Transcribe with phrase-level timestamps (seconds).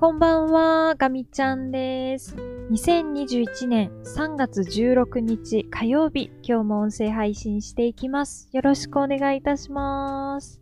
[0.00, 2.36] こんばんは、ガミちゃんです。
[2.70, 8.48] 2021年3月16日火曜日、今日も音声配信していきます。
[8.52, 10.60] よろしくお願いいたします。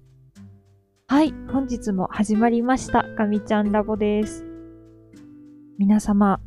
[1.08, 4.46] はい、本日も始まりました、ガミちゃんラボです。
[5.76, 6.40] 皆様、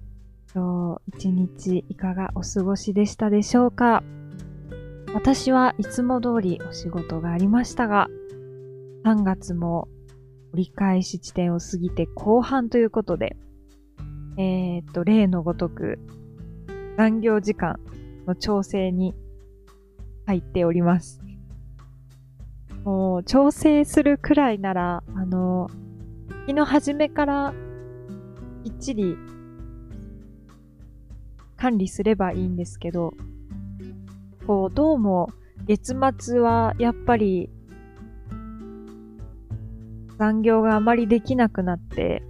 [0.55, 4.01] 今日一日いかがお過ごしでしたでしょうか？
[5.13, 8.07] 私はいつも通りお仕事がありましたが、
[9.05, 9.87] 3月も
[10.53, 13.37] 折り返し地点を過ぎて後半ということで、
[14.37, 15.99] えー、っと、例のごとく
[16.97, 17.79] 残業時間
[18.25, 19.13] の調整に
[20.25, 21.21] 入っております。
[22.83, 25.69] もう調整するくらいなら、あの、
[26.47, 27.53] 日の初めから
[28.63, 29.17] きっちり
[31.57, 33.13] 管理すればいいんですけど、
[34.47, 35.29] こう、どうも
[35.65, 37.49] 月末はやっぱり
[40.19, 42.21] 残業があまりできなくなって、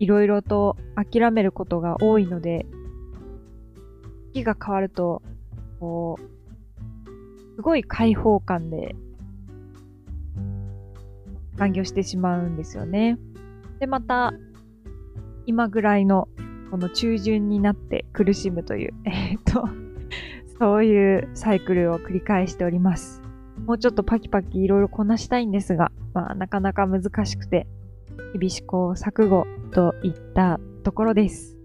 [0.00, 2.66] いろいろと諦めることが多いので、
[4.32, 5.22] 月が変わると、
[5.78, 8.96] こう、すごい開放感で
[11.56, 13.16] 残業してしまうんですよね。
[13.78, 14.34] で、また、
[15.46, 16.28] 今ぐらいの、
[16.72, 19.68] この中旬になって苦しむという、 えっと、
[20.58, 23.22] そういうサイクルを繰り返しております。
[23.64, 27.66] もうちょっとパキパキいろいろこなしたいんですが、まあなかなか難しくて、
[28.32, 31.58] 日々試行錯誤といったところです。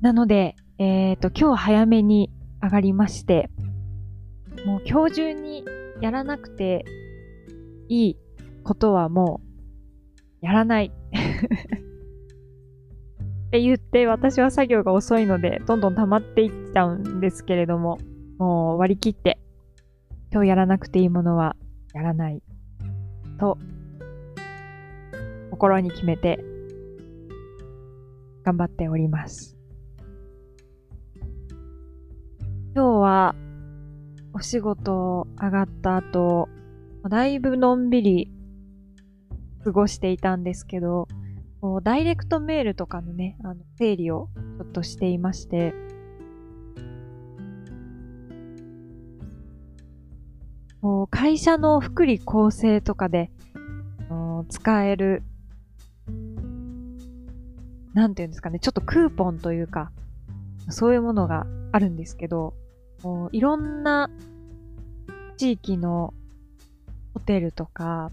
[0.00, 3.50] なので、えっ、と、今日早めに上がりまして、
[4.66, 5.64] もう今日中に
[6.00, 6.84] やらなくて
[7.88, 8.16] いい
[8.64, 9.40] ことはも
[10.42, 10.90] うやらない。
[13.46, 17.98] って言って私は作業が遅いのでどんどん溜まっていっちゃうんですけれども、
[18.38, 19.38] もう割り切って
[20.32, 21.54] 今日やらなくていいものは
[21.94, 22.42] やらない
[23.38, 23.58] と
[25.50, 26.38] 心に決めて
[28.44, 29.56] 頑張っております。
[32.74, 33.34] 今日は
[34.32, 36.48] お仕事上がった後、
[37.08, 38.30] だいぶのんびり
[39.64, 41.08] 過ごしていたんですけど、
[41.60, 44.28] こうダイレクトメールとかのね、あの整理を
[44.58, 45.74] ちょっとしていまして、
[51.10, 53.30] 会社の福利厚生とかで
[54.48, 55.22] 使える、
[57.94, 59.90] なんていうんですかね、ちょっとクーポンというか、
[60.68, 62.54] そういうものがあるんですけど、
[63.32, 64.10] いろんな
[65.36, 66.14] 地域の
[67.14, 68.10] ホテルとか、な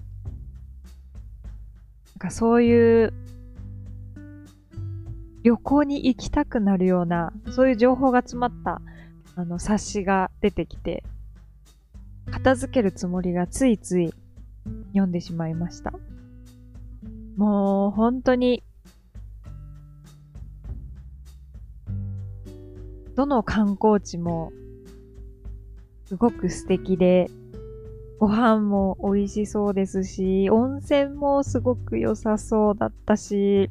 [2.15, 3.13] んかそういう
[5.43, 8.81] 旅行に行きたくなるような、そういう情報が詰まった
[9.35, 11.03] あの冊子が出てきて、
[12.31, 14.13] 片付けるつもりがついつい
[14.89, 15.93] 読んでしまいました。
[17.37, 18.63] もう本当に、
[23.15, 24.51] どの観光地も
[26.05, 27.29] すごく素敵で、
[28.19, 33.69] ご飯も美味しそうですし、温泉もすごく良さそうだったし、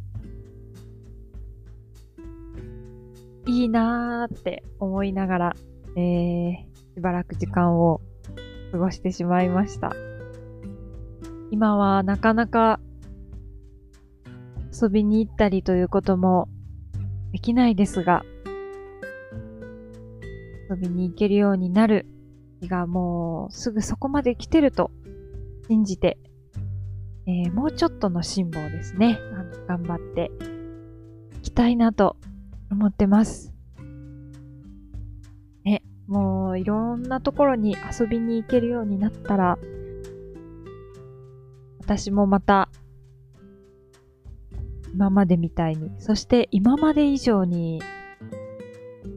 [3.47, 5.57] いいなーって思いながら、
[5.97, 6.55] えー、
[6.95, 8.01] しばらく時間を
[8.75, 9.93] 過ごしてしまいました。
[11.53, 12.81] 今はなかなか
[14.73, 16.49] 遊びに行ったりということも
[17.31, 18.25] できないですが、
[20.69, 22.07] 遊びに行けるようになる
[22.61, 24.91] 日がもうすぐそこまで来てると
[25.69, 26.19] 信じて、
[27.29, 29.21] えーもうちょっとの辛抱ですね。
[29.37, 30.33] あの頑張って
[31.39, 32.17] いきたいなと
[32.73, 33.54] 思ってます。
[36.57, 39.59] いろんなところに遊びに行けるようになったら、
[41.81, 42.69] 私もまた
[44.93, 47.83] 今までみたいに、そして今まで以上に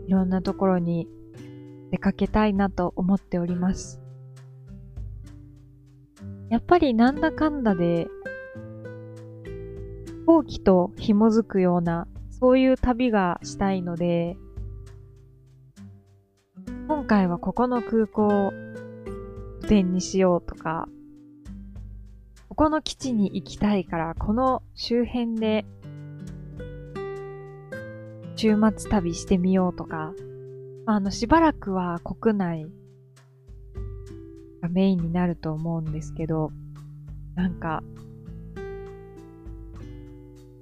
[0.07, 1.07] いろんなところに
[1.91, 4.01] 出かけたいなと思っております。
[6.49, 8.07] やっぱりなんだかんだで
[10.05, 14.37] 飛行機と紐づくようなそういう旅がしたいので、
[17.07, 18.51] 回はここの空港を
[19.67, 20.87] 点にしようとか、
[22.49, 25.65] ここの基地に行きたいから、この周辺で
[28.35, 30.13] 週末旅してみようとか、
[30.85, 32.67] あの、しばらくは国内
[34.61, 36.51] がメインになると思うんですけど、
[37.35, 37.83] なんか、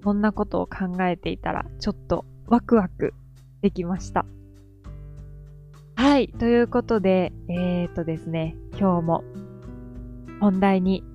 [0.03, 3.13] そんなことを考えていたら、ちょっとワクワク
[3.61, 4.25] できました。
[5.97, 6.27] はい。
[6.27, 9.23] ということで、えー、っとですね、今日も
[10.41, 11.05] 本題に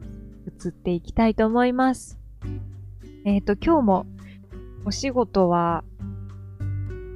[0.47, 2.19] 移っていきたいと思います。
[3.27, 4.07] えっ、と、今日も
[4.87, 5.85] お仕事は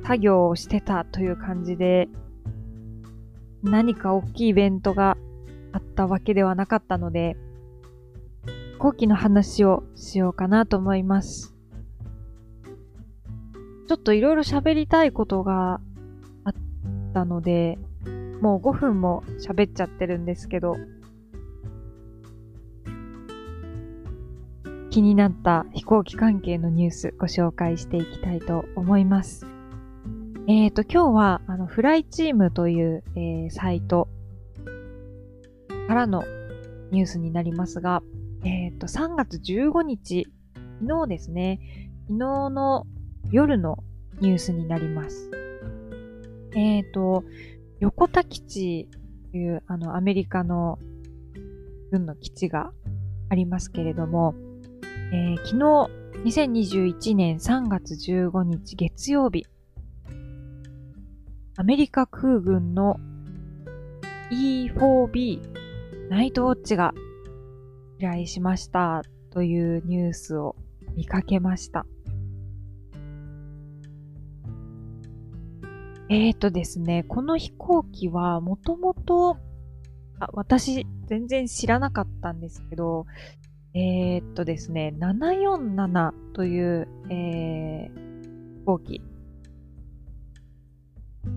[0.02, 2.08] 作業をしてたという感じで、
[3.62, 5.16] 何か大きいイベントが
[5.72, 7.38] あったわけではなかったので、
[8.78, 11.54] 後期の話をしようかなと思います。
[13.88, 15.80] ちょっといろいろ喋りたいことが
[17.14, 17.78] ったので、
[18.40, 20.76] もう5分も喋っちゃってるんですけど、
[24.90, 29.46] 気になった飛行機関係のニュースご紹介していきたいと思います。
[30.46, 34.08] えっ、ー、と、今日は、あの、フライチームという、えー、サイト
[35.88, 36.22] からの
[36.90, 38.02] ニュースになりますが、
[38.44, 40.26] えっ、ー、と、3月15日、
[40.82, 41.60] 昨日ですね、
[42.08, 42.86] 昨日の
[43.30, 43.78] 夜の
[44.20, 45.43] ニュースになります。
[46.54, 47.24] えっ、と、
[47.80, 48.88] 横田基地
[49.32, 50.78] という、あの、アメリカの
[51.90, 52.72] 軍の基地が
[53.28, 54.34] ありますけれども、
[55.12, 59.44] えー、昨日、2021年3月15日月曜日、
[61.56, 62.98] アメリカ空軍の
[64.30, 65.40] E4B
[66.10, 66.92] ナイトウォッチが
[67.98, 70.56] 依頼しましたというニュースを
[70.96, 71.86] 見かけました。
[76.10, 79.38] えーとですね、この飛行機はもともと、
[80.20, 83.06] あ、私全然知らなかったんですけど、
[83.74, 89.00] えー、っとですね、747という、えー、飛行機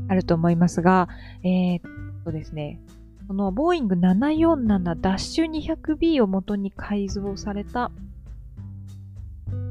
[0.10, 1.08] あると思いますが、
[1.44, 1.81] えー、っ
[2.25, 2.81] とですね、
[3.28, 7.92] このボーイング 747-200B を元に改造された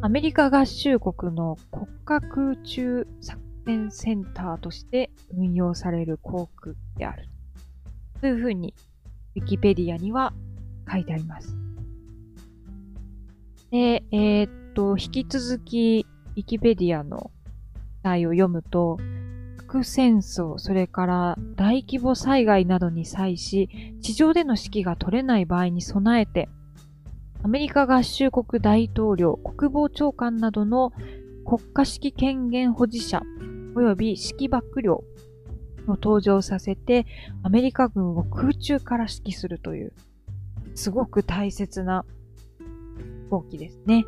[0.02, 7.28] アメリカ合衆国の国家空中作戦センターとして運用される航空である。
[8.20, 8.72] というふうに、
[9.34, 10.32] ウィキペディアには
[10.90, 11.56] 書いてあります。
[13.70, 17.32] で、えー、っと、引き続き、ウィキペディアの
[18.02, 18.98] 題を読むと、
[19.56, 23.68] 核戦争、それから大規模災害などに際し、
[24.00, 26.48] 地上での指揮が取れない場合に備えて、
[27.42, 30.92] アメリカ合衆国大統領、国防長官などの
[31.44, 33.22] 国家指揮権限保持者、
[33.76, 35.04] 及び指揮幕僚を
[35.86, 37.06] 登場させて、
[37.42, 39.92] アメリカ軍を空中から指揮するという、
[40.74, 42.04] すごく大切な
[42.58, 44.04] 飛行機ですね。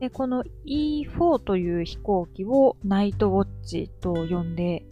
[0.00, 4.84] で、この E4 という飛行機をナイトウォッチと呼んで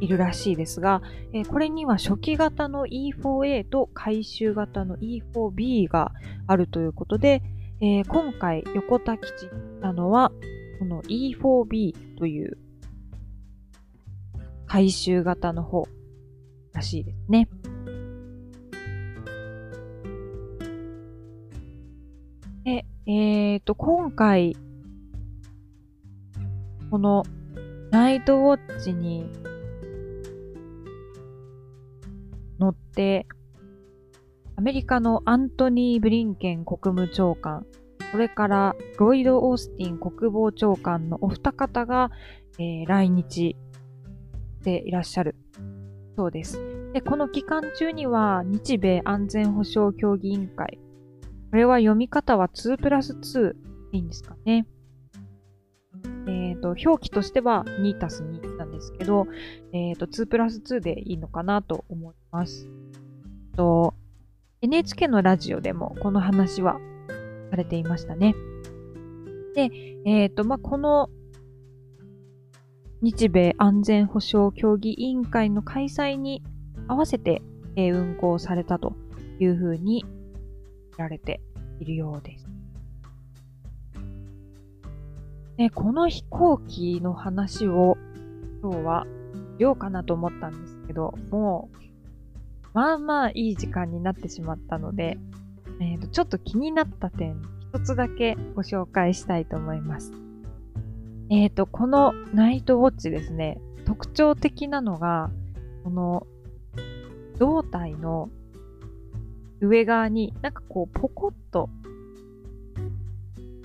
[0.00, 1.02] いるらしいですが、
[1.32, 6.12] えこれには初期型の E4A と回収型の E4B が
[6.46, 7.42] あるということで、
[7.80, 9.48] えー、今回横田基地
[9.80, 10.30] なのは
[10.78, 12.58] この E4B という
[14.74, 15.86] 回収型の方
[16.72, 17.48] らしいですね。
[22.64, 24.56] で、えっ、ー、と、今回、
[26.90, 27.22] この
[27.92, 29.30] ナイトウォッチに
[32.58, 33.28] 乗って、
[34.56, 37.64] アメリカのアントニー・ブリンケン国務長官、
[38.10, 42.10] それからロイド・オースティン国防長官のお二方が、
[42.58, 43.54] えー、来日
[44.64, 45.36] でいらっしゃる
[46.16, 46.58] そうです。
[46.92, 50.78] で、この期間中には日米安全保障協議委員会、
[51.50, 53.54] これは読み方は2プラス2で
[53.92, 54.66] いいんですかね。
[56.26, 59.26] えっ、ー、と、表記としては2たす2なんですけど、
[59.72, 62.68] えっ、ー、と、2プラス2でいいのかなと思います。
[63.56, 63.94] と、
[64.62, 66.78] NHK のラジオでもこの話は
[67.50, 68.34] されていましたね。
[69.54, 69.70] で、
[70.06, 71.10] えっ、ー、と、まあ、この
[73.04, 76.42] 日米安全保障協議委員会の開催に
[76.88, 77.42] 合わせて、
[77.76, 78.96] え、運行されたと
[79.38, 80.06] いうふうに
[80.96, 81.42] られて
[81.80, 82.48] いるようです。
[85.58, 87.98] ね、この飛行機の話を
[88.62, 89.06] 今日は
[89.58, 91.76] しようかなと思ったんですけど、もう、
[92.72, 95.18] まあまあいい時間になってしまったので、
[95.78, 97.38] えーと、ちょっと気になった点、
[97.74, 100.23] 一つだけご紹介したいと思います。
[101.30, 105.30] えっ、ー、と、このナイトウォッチですね、特徴的なのが、
[105.84, 106.26] この
[107.38, 108.30] 胴体の
[109.60, 111.68] 上側になんかこうポコッと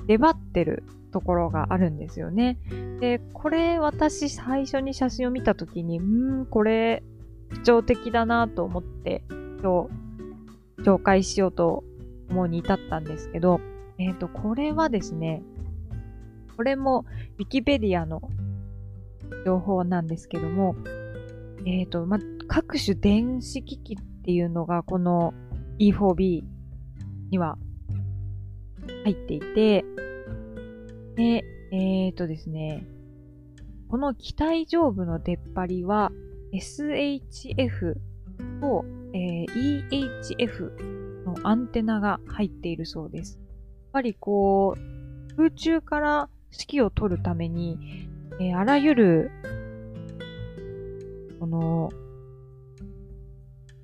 [0.08, 2.58] 出張ってるところがあるんですよね。
[3.00, 7.04] で、これ私最初に写真を見た時に、んー、これ
[7.50, 9.24] 特徴的だなと思って
[9.62, 9.88] 今
[10.78, 11.84] 日紹介しようと
[12.30, 13.60] 思うに至ったんですけど、
[13.98, 15.44] えっ、ー、と、これはですね、
[16.60, 17.06] これも
[17.40, 18.22] Wikipedia の
[19.46, 20.76] 情報なんですけども、
[21.66, 25.34] えっ、ー、と、ま、各種電子機器っていうのがこの
[25.80, 26.44] E4B
[27.32, 27.58] には
[29.06, 29.86] 入っていて、
[31.16, 32.86] で、えーとですね、
[33.88, 36.12] この機体上部の出っ張りは
[36.54, 37.94] SHF
[38.60, 43.40] と、えー、EHF のアンテナが入っているそうです。
[43.40, 48.08] やっぱりこう、空中から指揮を取るために、
[48.40, 49.32] えー、あらゆる、
[51.40, 51.90] この、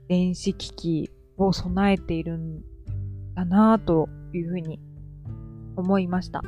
[0.07, 2.61] 電子機器を備えているん
[3.33, 4.79] だなぁというふうに
[5.75, 6.41] 思いました。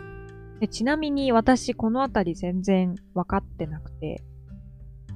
[0.60, 4.24] でちなみに私このあたり全然分かってなくて、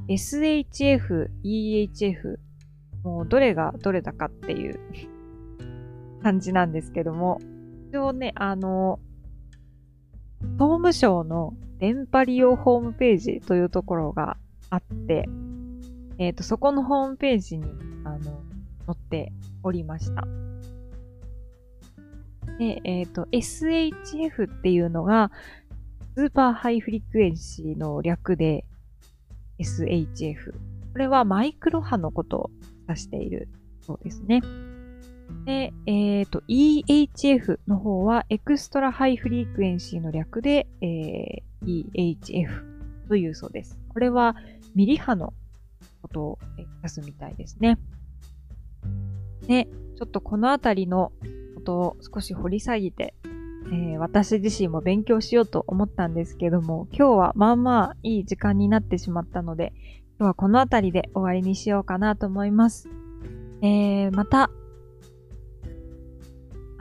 [0.08, 2.38] SHF、EHF、
[3.04, 4.80] もうどれがどれだかっていう
[6.22, 7.40] 感じなんですけども、
[7.90, 9.00] 一応ね、あの、
[10.58, 14.38] 総務省の電波利用ホームページというところが
[14.70, 15.28] あって、
[16.18, 17.66] えっ、ー、と、そこのホームページに、
[18.04, 18.36] あの、載
[18.92, 19.32] って
[19.64, 20.28] おりました。
[22.60, 25.32] で、えっ、ー、と、SHF っていうのが、
[26.16, 28.66] Super High Frequency の略で
[29.60, 30.52] SHF。
[30.52, 32.52] これはマイクロ波のことを
[32.88, 33.48] 指している
[33.82, 34.42] そうですね。
[35.46, 43.78] で、えっ、ー、と、EHF の方は Extra High Frequency の略で、えー、EHF というそうです。
[43.90, 44.36] これは
[44.76, 45.34] ミリ波の
[46.02, 46.40] ことを
[46.78, 47.78] 指すみたいですね。
[49.48, 49.68] で、
[49.98, 51.12] ちょっとこのあたりの
[51.56, 53.14] ことを少し掘り下げて、
[53.68, 59.74] えー、私自身も勉強しようと思ったんですけども、今日はまあまあいい時間になってしまったので、
[60.20, 62.90] 今日はこの辺りで終わりにしようかなと思います。
[63.62, 64.50] えー、また、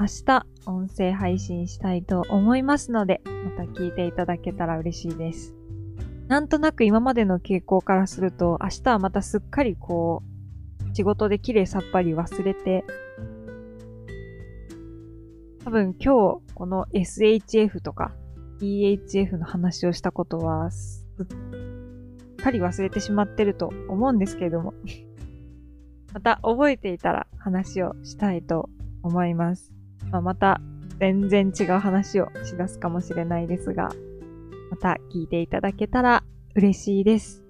[0.01, 5.55] 明日音声配信したいと思いますので、また聞いていただけたら嬉しいです。
[6.27, 10.23] なんとなく今までの傾向からすると、明日はまたすっかりこ
[10.91, 12.87] う、仕事で綺麗さっぱり忘れて、
[15.65, 18.13] 多分今日この SHF とか
[18.63, 24.73] EHF の話をしたことはすっかり忘れてしまってると思うんですけれども
[26.15, 28.71] また覚えていたら話をしたいと
[29.03, 29.80] 思います。
[30.11, 30.61] まあ、また
[30.99, 33.91] 全然違う話をしだすかもしれないですが、
[34.71, 36.23] また聞いていただけたら
[36.55, 37.43] 嬉しいです。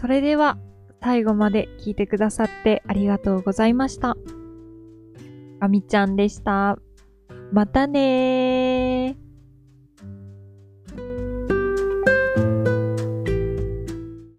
[0.00, 0.58] それでは
[1.00, 4.16] 最後まで聞いてくださってありがとうございました。
[5.60, 6.78] あみちゃんでした。
[7.52, 8.47] またねー。